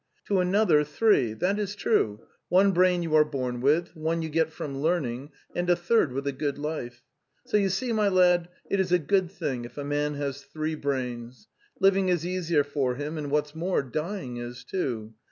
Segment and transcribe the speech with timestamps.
[0.29, 2.21] To another three, that is true....
[2.49, 6.25] One brain you are born with, one you get from learning, and a third with
[6.25, 7.03] a good life.
[7.45, 10.73] So you see, my lad, it is a good thing if a man has three
[10.73, 11.49] brains.
[11.79, 15.13] Living is easier for him, and, what's more, dying is, too.